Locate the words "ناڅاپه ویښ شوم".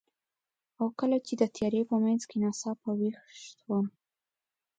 2.43-3.85